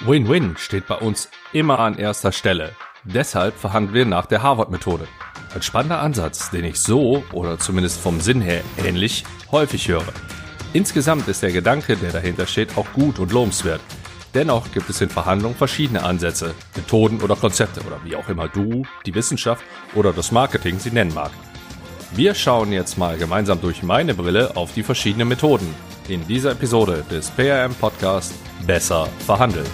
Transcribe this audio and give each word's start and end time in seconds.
Win-Win 0.00 0.56
steht 0.58 0.86
bei 0.86 0.96
uns 0.96 1.30
immer 1.54 1.78
an 1.78 1.96
erster 1.96 2.30
Stelle. 2.30 2.72
Deshalb 3.04 3.56
verhandeln 3.56 3.94
wir 3.94 4.04
nach 4.04 4.26
der 4.26 4.42
Harvard-Methode. 4.42 5.08
Ein 5.54 5.62
spannender 5.62 6.00
Ansatz, 6.00 6.50
den 6.50 6.64
ich 6.64 6.78
so 6.78 7.24
oder 7.32 7.58
zumindest 7.58 8.00
vom 8.00 8.20
Sinn 8.20 8.42
her 8.42 8.60
ähnlich 8.84 9.24
häufig 9.50 9.88
höre. 9.88 10.04
Insgesamt 10.74 11.26
ist 11.28 11.42
der 11.42 11.52
Gedanke, 11.52 11.96
der 11.96 12.12
dahinter 12.12 12.46
steht, 12.46 12.76
auch 12.76 12.92
gut 12.92 13.18
und 13.18 13.32
lobenswert. 13.32 13.80
Dennoch 14.34 14.70
gibt 14.70 14.90
es 14.90 15.00
in 15.00 15.08
Verhandlungen 15.08 15.56
verschiedene 15.56 16.02
Ansätze, 16.02 16.54
Methoden 16.74 17.22
oder 17.22 17.34
Konzepte 17.34 17.80
oder 17.80 17.98
wie 18.04 18.16
auch 18.16 18.28
immer 18.28 18.48
du, 18.48 18.82
die 19.06 19.14
Wissenschaft 19.14 19.64
oder 19.94 20.12
das 20.12 20.30
Marketing 20.30 20.78
sie 20.78 20.90
nennen 20.90 21.14
mag. 21.14 21.30
Wir 22.12 22.34
schauen 22.34 22.70
jetzt 22.70 22.98
mal 22.98 23.16
gemeinsam 23.16 23.62
durch 23.62 23.82
meine 23.82 24.12
Brille 24.12 24.56
auf 24.56 24.74
die 24.74 24.82
verschiedenen 24.82 25.28
Methoden 25.28 25.74
in 26.08 26.26
dieser 26.26 26.52
Episode 26.52 27.04
des 27.10 27.30
PRM 27.30 27.74
Podcast 27.74 28.34
Besser 28.66 29.06
verhandeln. 29.20 29.66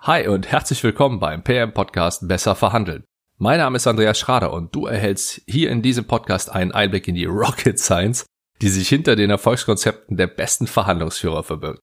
Hi 0.00 0.28
und 0.28 0.46
herzlich 0.52 0.82
willkommen 0.84 1.18
beim 1.18 1.42
PM 1.42 1.72
Podcast 1.72 2.28
Besser 2.28 2.54
verhandeln. 2.54 3.04
Mein 3.38 3.58
Name 3.58 3.76
ist 3.76 3.86
Andreas 3.86 4.18
Schrader 4.18 4.52
und 4.52 4.74
du 4.74 4.86
erhältst 4.86 5.42
hier 5.46 5.70
in 5.70 5.82
diesem 5.82 6.06
Podcast 6.06 6.50
einen 6.50 6.72
Einblick 6.72 7.08
in 7.08 7.16
die 7.16 7.24
Rocket 7.24 7.78
Science, 7.78 8.24
die 8.62 8.68
sich 8.68 8.88
hinter 8.88 9.16
den 9.16 9.30
Erfolgskonzepten 9.30 10.16
der 10.16 10.28
besten 10.28 10.66
Verhandlungsführer 10.66 11.42
verbirgt. 11.42 11.80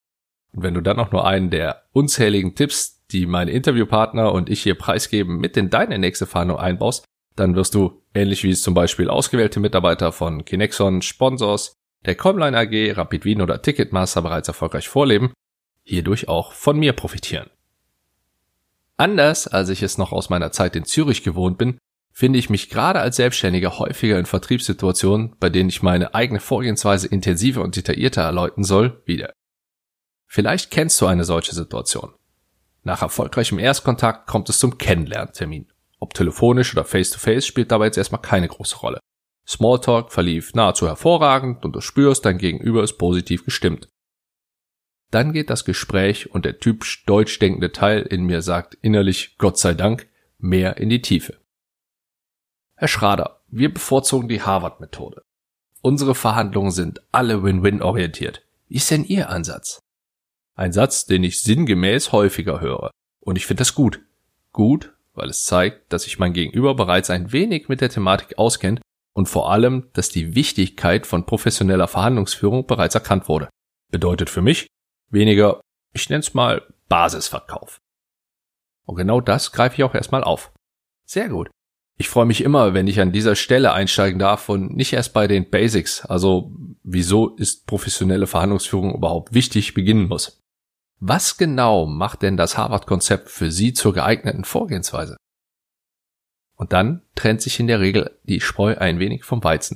Und 0.53 0.63
wenn 0.63 0.73
du 0.73 0.81
dann 0.81 0.99
auch 0.99 1.11
nur 1.11 1.25
einen 1.25 1.49
der 1.49 1.83
unzähligen 1.91 2.55
Tipps, 2.55 3.03
die 3.11 3.25
meine 3.25 3.51
Interviewpartner 3.51 4.31
und 4.31 4.49
ich 4.49 4.63
hier 4.63 4.75
preisgeben, 4.75 5.37
mit 5.37 5.57
in 5.57 5.69
deine 5.69 5.99
nächste 5.99 6.25
Verhandlung 6.25 6.59
einbaust, 6.59 7.05
dann 7.35 7.55
wirst 7.55 7.73
du, 7.75 8.01
ähnlich 8.13 8.43
wie 8.43 8.51
es 8.51 8.61
zum 8.61 8.73
Beispiel 8.73 9.09
ausgewählte 9.09 9.59
Mitarbeiter 9.59 10.11
von 10.11 10.45
Kinexon, 10.45 11.01
Sponsors, 11.01 11.73
der 12.05 12.15
Comline 12.15 12.57
AG, 12.57 12.97
Rapid 12.97 13.25
Wien 13.25 13.41
oder 13.41 13.61
Ticketmaster 13.61 14.21
bereits 14.21 14.47
erfolgreich 14.47 14.87
vorleben, 14.87 15.33
hierdurch 15.83 16.27
auch 16.27 16.53
von 16.53 16.77
mir 16.77 16.93
profitieren. 16.93 17.49
Anders 18.97 19.47
als 19.47 19.69
ich 19.69 19.81
es 19.81 19.97
noch 19.97 20.11
aus 20.11 20.29
meiner 20.29 20.51
Zeit 20.51 20.75
in 20.75 20.85
Zürich 20.85 21.23
gewohnt 21.23 21.57
bin, 21.57 21.77
finde 22.11 22.37
ich 22.37 22.49
mich 22.49 22.69
gerade 22.69 22.99
als 22.99 23.15
Selbstständiger 23.15 23.79
häufiger 23.79 24.19
in 24.19 24.27
Vertriebssituationen, 24.27 25.35
bei 25.39 25.49
denen 25.49 25.69
ich 25.69 25.81
meine 25.81 26.13
eigene 26.13 26.39
Vorgehensweise 26.39 27.07
intensiver 27.07 27.63
und 27.63 27.75
detaillierter 27.75 28.21
erläutern 28.21 28.63
soll, 28.63 29.01
wieder. 29.05 29.33
Vielleicht 30.33 30.71
kennst 30.71 30.99
du 30.99 31.05
eine 31.05 31.25
solche 31.25 31.53
Situation. 31.53 32.11
Nach 32.81 33.03
erfolgreichem 33.03 33.59
Erstkontakt 33.59 34.25
kommt 34.25 34.49
es 34.49 34.57
zum 34.57 34.79
Kennenlerntermin. 34.79 35.71
Ob 35.99 36.15
telefonisch 36.15 36.73
oder 36.73 36.85
face-to-face 36.85 37.43
-face 37.43 37.47
spielt 37.47 37.71
dabei 37.71 37.85
jetzt 37.85 37.99
erstmal 37.99 38.23
keine 38.23 38.47
große 38.47 38.77
Rolle. 38.77 38.99
Smalltalk 39.47 40.11
verlief 40.11 40.55
nahezu 40.55 40.87
hervorragend 40.87 41.63
und 41.63 41.73
du 41.73 41.81
spürst, 41.81 42.25
dein 42.25 42.39
Gegenüber 42.39 42.81
ist 42.81 42.97
positiv 42.97 43.45
gestimmt. 43.45 43.89
Dann 45.11 45.33
geht 45.33 45.51
das 45.51 45.65
Gespräch 45.65 46.31
und 46.31 46.45
der 46.45 46.57
typisch 46.57 47.05
deutsch 47.05 47.37
denkende 47.37 47.71
Teil 47.71 48.01
in 48.01 48.25
mir 48.25 48.41
sagt 48.41 48.73
innerlich 48.81 49.37
Gott 49.37 49.59
sei 49.59 49.75
Dank 49.75 50.09
mehr 50.39 50.77
in 50.77 50.89
die 50.89 51.03
Tiefe. 51.03 51.37
Herr 52.75 52.87
Schrader, 52.87 53.43
wir 53.49 53.71
bevorzugen 53.71 54.29
die 54.29 54.41
Harvard-Methode. 54.41 55.21
Unsere 55.83 56.15
Verhandlungen 56.15 56.71
sind 56.71 57.03
alle 57.11 57.43
Win-Win 57.43 57.83
orientiert. 57.83 58.41
Wie 58.67 58.77
ist 58.77 58.89
denn 58.89 59.05
Ihr 59.05 59.29
Ansatz? 59.29 59.82
Ein 60.55 60.73
Satz, 60.73 61.05
den 61.05 61.23
ich 61.23 61.41
sinngemäß 61.41 62.11
häufiger 62.11 62.61
höre. 62.61 62.91
Und 63.19 63.37
ich 63.37 63.45
finde 63.45 63.61
das 63.61 63.73
gut. 63.73 64.01
Gut, 64.51 64.93
weil 65.13 65.29
es 65.29 65.43
zeigt, 65.43 65.91
dass 65.91 66.03
sich 66.03 66.19
mein 66.19 66.33
Gegenüber 66.33 66.75
bereits 66.75 67.09
ein 67.09 67.31
wenig 67.31 67.69
mit 67.69 67.81
der 67.81 67.89
Thematik 67.89 68.37
auskennt 68.37 68.81
und 69.13 69.27
vor 69.27 69.51
allem, 69.51 69.89
dass 69.93 70.09
die 70.09 70.35
Wichtigkeit 70.35 71.07
von 71.07 71.25
professioneller 71.25 71.87
Verhandlungsführung 71.87 72.67
bereits 72.67 72.95
erkannt 72.95 73.27
wurde. 73.27 73.49
Bedeutet 73.91 74.29
für 74.29 74.41
mich 74.41 74.67
weniger, 75.09 75.61
ich 75.93 76.09
nenne 76.09 76.21
es 76.21 76.33
mal 76.33 76.61
Basisverkauf. 76.89 77.79
Und 78.85 78.95
genau 78.95 79.21
das 79.21 79.51
greife 79.51 79.75
ich 79.75 79.83
auch 79.83 79.95
erstmal 79.95 80.23
auf. 80.23 80.51
Sehr 81.05 81.29
gut. 81.29 81.49
Ich 81.97 82.09
freue 82.09 82.25
mich 82.25 82.41
immer, 82.41 82.73
wenn 82.73 82.87
ich 82.87 82.99
an 82.99 83.11
dieser 83.11 83.35
Stelle 83.35 83.73
einsteigen 83.73 84.19
darf 84.19 84.49
und 84.49 84.75
nicht 84.75 84.93
erst 84.93 85.13
bei 85.13 85.27
den 85.27 85.49
Basics, 85.49 86.05
also 86.05 86.51
wieso 86.83 87.35
ist 87.35 87.67
professionelle 87.67 88.25
Verhandlungsführung 88.25 88.95
überhaupt 88.95 89.33
wichtig, 89.33 89.75
beginnen 89.75 90.07
muss. 90.07 90.42
Was 91.05 91.35
genau 91.35 91.85
macht 91.85 92.21
denn 92.21 92.37
das 92.37 92.57
Harvard-Konzept 92.57 93.29
für 93.29 93.51
Sie 93.51 93.73
zur 93.73 93.93
geeigneten 93.93 94.45
Vorgehensweise? 94.45 95.17
Und 96.55 96.71
dann 96.71 97.01
trennt 97.13 97.41
sich 97.41 97.59
in 97.59 97.67
der 97.67 97.81
Regel 97.81 98.17
die 98.23 98.39
Spreu 98.39 98.77
ein 98.77 98.99
wenig 98.99 99.25
vom 99.25 99.43
Weizen. 99.43 99.75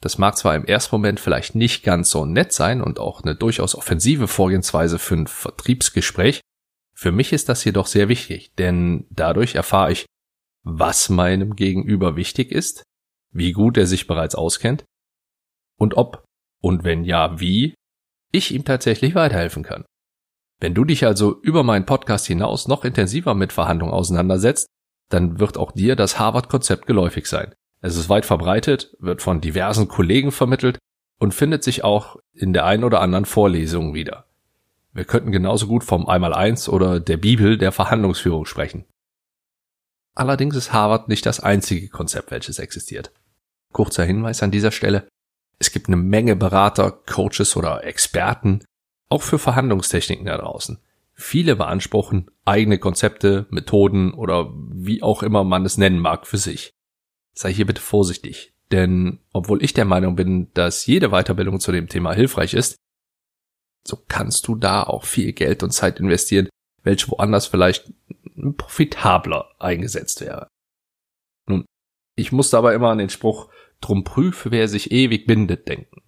Das 0.00 0.18
mag 0.18 0.36
zwar 0.36 0.56
im 0.56 0.64
ersten 0.64 0.96
Moment 0.96 1.20
vielleicht 1.20 1.54
nicht 1.54 1.84
ganz 1.84 2.10
so 2.10 2.24
nett 2.24 2.52
sein 2.52 2.82
und 2.82 2.98
auch 2.98 3.22
eine 3.22 3.36
durchaus 3.36 3.76
offensive 3.76 4.26
Vorgehensweise 4.26 4.98
für 4.98 5.14
ein 5.14 5.28
Vertriebsgespräch, 5.28 6.40
für 6.92 7.12
mich 7.12 7.32
ist 7.32 7.48
das 7.48 7.62
jedoch 7.62 7.86
sehr 7.86 8.08
wichtig, 8.08 8.52
denn 8.54 9.06
dadurch 9.10 9.54
erfahre 9.54 9.92
ich, 9.92 10.06
was 10.64 11.08
meinem 11.08 11.54
Gegenüber 11.54 12.16
wichtig 12.16 12.50
ist, 12.50 12.82
wie 13.30 13.52
gut 13.52 13.76
er 13.76 13.86
sich 13.86 14.08
bereits 14.08 14.34
auskennt 14.34 14.84
und 15.78 15.96
ob 15.96 16.24
und 16.60 16.82
wenn 16.82 17.04
ja, 17.04 17.38
wie 17.38 17.74
ich 18.32 18.52
ihm 18.52 18.64
tatsächlich 18.64 19.14
weiterhelfen 19.14 19.62
kann. 19.62 19.84
Wenn 20.64 20.72
du 20.72 20.86
dich 20.86 21.04
also 21.04 21.42
über 21.42 21.62
meinen 21.62 21.84
Podcast 21.84 22.24
hinaus 22.26 22.68
noch 22.68 22.86
intensiver 22.86 23.34
mit 23.34 23.52
Verhandlungen 23.52 23.92
auseinandersetzt, 23.92 24.66
dann 25.10 25.38
wird 25.38 25.58
auch 25.58 25.72
dir 25.72 25.94
das 25.94 26.18
Harvard-Konzept 26.18 26.86
geläufig 26.86 27.26
sein. 27.26 27.54
Es 27.82 27.98
ist 27.98 28.08
weit 28.08 28.24
verbreitet, 28.24 28.96
wird 28.98 29.20
von 29.20 29.42
diversen 29.42 29.88
Kollegen 29.88 30.32
vermittelt 30.32 30.78
und 31.20 31.34
findet 31.34 31.64
sich 31.64 31.84
auch 31.84 32.16
in 32.32 32.54
der 32.54 32.64
einen 32.64 32.82
oder 32.82 33.02
anderen 33.02 33.26
Vorlesung 33.26 33.92
wieder. 33.92 34.24
Wir 34.94 35.04
könnten 35.04 35.32
genauso 35.32 35.66
gut 35.66 35.84
vom 35.84 36.08
Einmaleins 36.08 36.66
oder 36.66 36.98
der 36.98 37.18
Bibel 37.18 37.58
der 37.58 37.70
Verhandlungsführung 37.70 38.46
sprechen. 38.46 38.86
Allerdings 40.14 40.56
ist 40.56 40.72
Harvard 40.72 41.10
nicht 41.10 41.26
das 41.26 41.40
einzige 41.40 41.90
Konzept, 41.90 42.30
welches 42.30 42.58
existiert. 42.58 43.12
Kurzer 43.74 44.04
Hinweis 44.04 44.42
an 44.42 44.50
dieser 44.50 44.70
Stelle. 44.70 45.06
Es 45.58 45.72
gibt 45.72 45.88
eine 45.88 45.96
Menge 45.96 46.36
Berater, 46.36 46.90
Coaches 46.90 47.54
oder 47.54 47.84
Experten, 47.84 48.64
auch 49.08 49.22
für 49.22 49.38
Verhandlungstechniken 49.38 50.26
da 50.26 50.38
draußen. 50.38 50.78
Viele 51.14 51.56
beanspruchen 51.56 52.30
eigene 52.44 52.78
Konzepte, 52.78 53.46
Methoden 53.50 54.12
oder 54.14 54.52
wie 54.54 55.02
auch 55.02 55.22
immer 55.22 55.44
man 55.44 55.64
es 55.64 55.78
nennen 55.78 56.00
mag 56.00 56.26
für 56.26 56.38
sich. 56.38 56.72
Sei 57.34 57.52
hier 57.52 57.66
bitte 57.66 57.80
vorsichtig, 57.80 58.52
denn 58.72 59.20
obwohl 59.32 59.62
ich 59.62 59.72
der 59.72 59.84
Meinung 59.84 60.16
bin, 60.16 60.52
dass 60.54 60.86
jede 60.86 61.10
Weiterbildung 61.10 61.60
zu 61.60 61.70
dem 61.72 61.88
Thema 61.88 62.12
hilfreich 62.12 62.54
ist, 62.54 62.76
so 63.86 64.02
kannst 64.08 64.48
du 64.48 64.56
da 64.56 64.82
auch 64.82 65.04
viel 65.04 65.32
Geld 65.32 65.62
und 65.62 65.70
Zeit 65.70 66.00
investieren, 66.00 66.48
welche 66.82 67.08
woanders 67.08 67.46
vielleicht 67.46 67.92
profitabler 68.56 69.50
eingesetzt 69.58 70.20
wäre. 70.20 70.48
Nun, 71.46 71.64
ich 72.16 72.32
muss 72.32 72.50
dabei 72.50 72.74
immer 72.74 72.90
an 72.90 72.98
den 72.98 73.10
Spruch, 73.10 73.50
drum 73.80 74.04
prüfe, 74.04 74.50
wer 74.50 74.68
sich 74.68 74.90
ewig 74.90 75.26
bindet, 75.26 75.68
denken. 75.68 76.02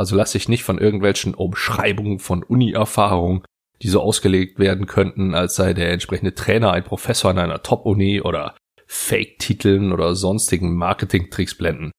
Also 0.00 0.16
lass 0.16 0.32
dich 0.32 0.48
nicht 0.48 0.64
von 0.64 0.78
irgendwelchen 0.78 1.34
Umschreibungen 1.34 2.20
von 2.20 2.42
Uni-Erfahrung, 2.42 3.44
die 3.82 3.88
so 3.88 4.00
ausgelegt 4.00 4.58
werden 4.58 4.86
könnten, 4.86 5.34
als 5.34 5.56
sei 5.56 5.74
der 5.74 5.92
entsprechende 5.92 6.34
Trainer 6.34 6.72
ein 6.72 6.84
Professor 6.84 7.30
an 7.30 7.38
einer 7.38 7.62
Top-Uni 7.62 8.22
oder 8.22 8.56
Fake-Titeln 8.86 9.92
oder 9.92 10.14
sonstigen 10.14 10.74
Marketing-Tricks 10.74 11.54
blenden. 11.54 11.90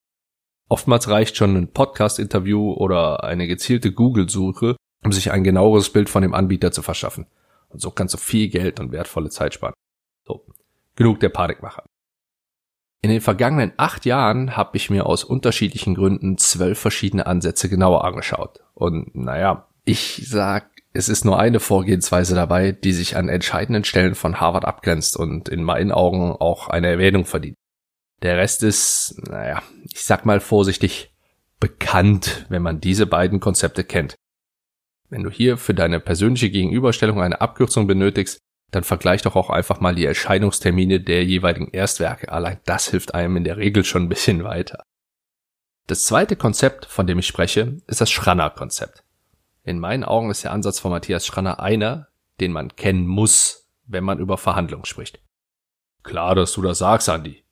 Oftmals 0.67 1.09
reicht 1.09 1.37
schon 1.37 1.55
ein 1.55 1.73
Podcast-Interview 1.73 2.73
oder 2.73 3.23
eine 3.23 3.45
gezielte 3.45 3.91
Google-Suche, 3.91 4.77
um 5.05 5.11
sich 5.11 5.31
ein 5.31 5.43
genaueres 5.43 5.93
Bild 5.93 6.09
von 6.09 6.23
dem 6.23 6.33
Anbieter 6.33 6.71
zu 6.71 6.81
verschaffen. 6.81 7.27
Und 7.69 7.81
so 7.81 7.91
kannst 7.91 8.15
du 8.15 8.17
viel 8.17 8.49
Geld 8.49 8.79
und 8.79 8.91
wertvolle 8.91 9.29
Zeit 9.29 9.53
sparen. 9.53 9.75
So, 10.25 10.43
genug 10.95 11.19
der 11.19 11.29
Panikmacher. 11.29 11.83
In 13.03 13.09
den 13.09 13.21
vergangenen 13.21 13.73
acht 13.77 14.05
Jahren 14.05 14.55
habe 14.55 14.77
ich 14.77 14.91
mir 14.91 15.07
aus 15.07 15.23
unterschiedlichen 15.23 15.95
Gründen 15.95 16.37
zwölf 16.37 16.79
verschiedene 16.79 17.25
Ansätze 17.25 17.67
genauer 17.67 18.05
angeschaut. 18.05 18.59
Und 18.75 19.15
naja, 19.15 19.67
ich 19.85 20.23
sag, 20.27 20.69
es 20.93 21.09
ist 21.09 21.25
nur 21.25 21.39
eine 21.39 21.59
Vorgehensweise 21.59 22.35
dabei, 22.35 22.71
die 22.71 22.91
sich 22.91 23.17
an 23.17 23.27
entscheidenden 23.27 23.85
Stellen 23.85 24.13
von 24.13 24.39
Harvard 24.39 24.65
abgrenzt 24.65 25.17
und 25.17 25.49
in 25.49 25.63
meinen 25.63 25.91
Augen 25.91 26.31
auch 26.31 26.67
eine 26.67 26.87
Erwähnung 26.87 27.25
verdient. 27.25 27.55
Der 28.21 28.37
Rest 28.37 28.61
ist, 28.61 29.15
naja, 29.27 29.63
ich 29.91 30.03
sag 30.03 30.25
mal 30.25 30.39
vorsichtig, 30.39 31.11
bekannt, 31.59 32.45
wenn 32.49 32.61
man 32.61 32.81
diese 32.81 33.07
beiden 33.07 33.39
Konzepte 33.39 33.83
kennt. 33.83 34.15
Wenn 35.09 35.23
du 35.23 35.31
hier 35.31 35.57
für 35.57 35.73
deine 35.73 35.99
persönliche 35.99 36.51
Gegenüberstellung 36.51 37.19
eine 37.19 37.41
Abkürzung 37.41 37.87
benötigst, 37.87 38.39
dann 38.71 38.83
vergleich 38.83 39.21
doch 39.21 39.35
auch 39.35 39.49
einfach 39.49 39.79
mal 39.79 39.95
die 39.95 40.05
Erscheinungstermine 40.05 41.01
der 41.01 41.25
jeweiligen 41.25 41.69
Erstwerke. 41.71 42.31
Allein 42.31 42.59
das 42.65 42.89
hilft 42.89 43.13
einem 43.13 43.37
in 43.37 43.43
der 43.43 43.57
Regel 43.57 43.83
schon 43.83 44.03
ein 44.03 44.09
bisschen 44.09 44.43
weiter. 44.43 44.83
Das 45.87 46.05
zweite 46.05 46.37
Konzept, 46.37 46.85
von 46.85 47.05
dem 47.05 47.19
ich 47.19 47.27
spreche, 47.27 47.81
ist 47.87 47.99
das 47.99 48.09
Schranner-Konzept. 48.09 49.03
In 49.63 49.79
meinen 49.79 50.03
Augen 50.03 50.31
ist 50.31 50.43
der 50.43 50.53
Ansatz 50.53 50.79
von 50.79 50.91
Matthias 50.91 51.25
Schranner 51.25 51.59
einer, 51.59 52.07
den 52.39 52.53
man 52.53 52.75
kennen 52.75 53.05
muss, 53.05 53.69
wenn 53.85 54.03
man 54.03 54.19
über 54.19 54.37
Verhandlungen 54.37 54.85
spricht. 54.85 55.19
Klar, 56.03 56.33
dass 56.35 56.53
du 56.53 56.61
das 56.61 56.79
sagst, 56.79 57.09
Andy. 57.09 57.43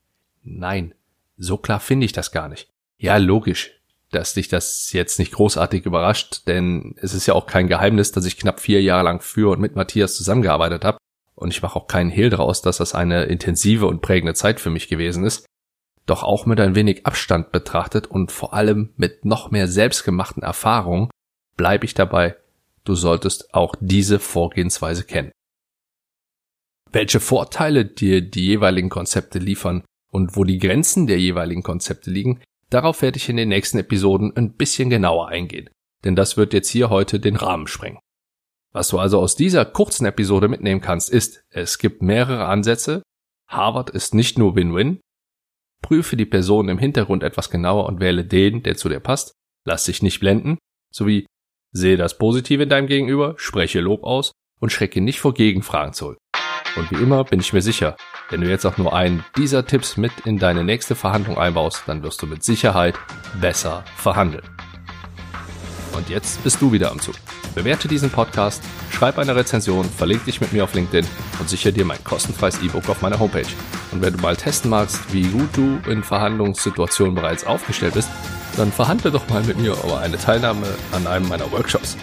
Nein, 0.41 0.95
so 1.37 1.57
klar 1.57 1.79
finde 1.79 2.05
ich 2.05 2.13
das 2.13 2.31
gar 2.31 2.47
nicht. 2.47 2.69
Ja, 2.97 3.17
logisch, 3.17 3.71
dass 4.11 4.33
dich 4.33 4.47
das 4.47 4.91
jetzt 4.93 5.19
nicht 5.19 5.33
großartig 5.33 5.85
überrascht, 5.85 6.47
denn 6.47 6.95
es 6.97 7.13
ist 7.13 7.27
ja 7.27 7.33
auch 7.33 7.45
kein 7.45 7.67
Geheimnis, 7.67 8.11
dass 8.11 8.25
ich 8.25 8.37
knapp 8.37 8.59
vier 8.59 8.81
Jahre 8.81 9.03
lang 9.03 9.21
für 9.21 9.51
und 9.51 9.59
mit 9.59 9.75
Matthias 9.75 10.15
zusammengearbeitet 10.15 10.85
habe. 10.85 10.97
Und 11.39 11.51
ich 11.51 11.61
mache 11.61 11.79
auch 11.79 11.87
keinen 11.87 12.09
Hehl 12.09 12.29
daraus, 12.29 12.61
dass 12.61 12.77
das 12.77 12.93
eine 12.93 13.23
intensive 13.23 13.87
und 13.87 14.01
prägende 14.01 14.33
Zeit 14.33 14.59
für 14.59 14.69
mich 14.69 14.89
gewesen 14.89 15.23
ist. 15.23 15.45
Doch 16.05 16.21
auch 16.21 16.45
mit 16.45 16.59
ein 16.59 16.75
wenig 16.75 17.05
Abstand 17.05 17.53
betrachtet 17.53 18.07
und 18.07 18.29
vor 18.29 18.53
allem 18.53 18.89
mit 18.97 19.23
noch 19.23 19.49
mehr 19.49 19.69
selbstgemachten 19.69 20.43
Erfahrungen 20.43 21.09
bleibe 21.55 21.85
ich 21.85 21.93
dabei, 21.93 22.35
du 22.83 22.93
solltest 22.93 23.53
auch 23.53 23.75
diese 23.79 24.19
Vorgehensweise 24.19 25.05
kennen. 25.05 25.31
Welche 26.91 27.21
Vorteile 27.21 27.85
dir 27.85 28.21
die 28.21 28.45
jeweiligen 28.45 28.89
Konzepte 28.89 29.39
liefern 29.39 29.85
und 30.11 30.35
wo 30.35 30.43
die 30.43 30.57
Grenzen 30.57 31.07
der 31.07 31.19
jeweiligen 31.19 31.63
Konzepte 31.63 32.11
liegen, 32.11 32.41
darauf 32.69 33.01
werde 33.01 33.17
ich 33.17 33.29
in 33.29 33.37
den 33.37 33.49
nächsten 33.49 33.77
Episoden 33.77 34.35
ein 34.35 34.53
bisschen 34.53 34.89
genauer 34.89 35.29
eingehen, 35.29 35.69
denn 36.03 36.17
das 36.17 36.35
wird 36.35 36.53
jetzt 36.53 36.69
hier 36.69 36.89
heute 36.89 37.21
den 37.21 37.37
Rahmen 37.37 37.67
sprengen. 37.67 37.99
Was 38.71 38.89
du 38.89 38.99
also 38.99 39.19
aus 39.19 39.35
dieser 39.35 39.65
kurzen 39.65 40.05
Episode 40.05 40.47
mitnehmen 40.47 40.81
kannst, 40.81 41.09
ist, 41.09 41.43
es 41.49 41.79
gibt 41.79 42.01
mehrere 42.01 42.45
Ansätze, 42.45 43.01
Harvard 43.47 43.89
ist 43.89 44.13
nicht 44.13 44.37
nur 44.37 44.55
Win-Win, 44.55 44.99
prüfe 45.81 46.15
die 46.15 46.25
Person 46.25 46.69
im 46.69 46.77
Hintergrund 46.77 47.23
etwas 47.23 47.49
genauer 47.49 47.87
und 47.87 47.99
wähle 47.99 48.25
den, 48.25 48.61
der 48.61 48.75
zu 48.75 48.89
dir 48.89 48.99
passt, 48.99 49.33
lass 49.65 49.85
dich 49.85 50.03
nicht 50.03 50.19
blenden, 50.19 50.59
sowie 50.93 51.25
sehe 51.71 51.97
das 51.97 52.17
Positive 52.17 52.63
in 52.63 52.69
deinem 52.69 52.87
Gegenüber, 52.87 53.33
spreche 53.37 53.79
Lob 53.79 54.03
aus 54.03 54.33
und 54.59 54.71
schrecke 54.71 55.01
nicht 55.01 55.19
vor 55.19 55.33
Gegenfragen 55.33 55.93
zurück. 55.93 56.17
Und 56.75 56.91
wie 56.91 57.01
immer 57.01 57.23
bin 57.23 57.39
ich 57.39 57.53
mir 57.53 57.61
sicher, 57.63 57.97
wenn 58.29 58.41
du 58.41 58.49
jetzt 58.49 58.65
auch 58.65 58.77
nur 58.77 58.93
einen 58.93 59.25
dieser 59.35 59.65
Tipps 59.65 59.97
mit 59.97 60.11
in 60.25 60.37
deine 60.37 60.63
nächste 60.63 60.93
Verhandlung 60.93 61.39
einbaust, 61.39 61.83
dann 61.87 62.03
wirst 62.03 62.21
du 62.21 62.27
mit 62.27 62.43
Sicherheit 62.43 62.95
besser 63.41 63.83
verhandeln. 63.95 64.47
Und 65.95 66.09
jetzt 66.09 66.43
bist 66.43 66.61
du 66.61 66.71
wieder 66.71 66.91
am 66.91 66.99
Zug. 66.99 67.15
Bewerte 67.59 67.89
diesen 67.89 68.09
Podcast, 68.09 68.63
schreib 68.89 69.17
eine 69.17 69.35
Rezension, 69.35 69.83
verlink 69.83 70.23
dich 70.23 70.39
mit 70.39 70.53
mir 70.53 70.63
auf 70.63 70.73
LinkedIn 70.73 71.05
und 71.41 71.49
sichere 71.49 71.73
dir 71.73 71.83
mein 71.83 72.01
kostenfreies 72.05 72.61
E-Book 72.61 72.87
auf 72.87 73.01
meiner 73.01 73.19
Homepage. 73.19 73.49
Und 73.91 74.01
wenn 74.01 74.13
du 74.13 74.21
mal 74.21 74.37
testen 74.37 74.69
magst, 74.71 75.01
wie 75.11 75.23
gut 75.23 75.49
du 75.57 75.77
in 75.91 76.01
Verhandlungssituationen 76.01 77.15
bereits 77.15 77.45
aufgestellt 77.45 77.95
bist, 77.95 78.07
dann 78.55 78.71
verhandle 78.71 79.11
doch 79.11 79.27
mal 79.27 79.43
mit 79.43 79.57
mir 79.57 79.73
über 79.73 79.99
eine 79.99 80.17
Teilnahme 80.17 80.67
an 80.93 81.05
einem 81.05 81.27
meiner 81.27 81.51
Workshops. 81.51 81.97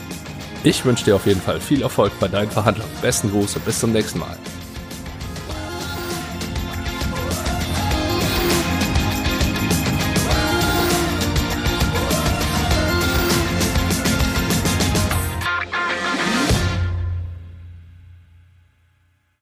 Ich 0.63 0.85
wünsche 0.85 1.07
dir 1.07 1.17
auf 1.17 1.25
jeden 1.25 1.41
Fall 1.41 1.59
viel 1.59 1.81
Erfolg 1.81 2.13
bei 2.21 2.29
deinen 2.29 2.51
Verhandlungen. 2.51 2.93
Besten 3.01 3.31
Gruß 3.31 3.57
und 3.57 3.65
bis 3.65 3.81
zum 3.81 3.93
nächsten 3.93 4.19
Mal. 4.19 4.37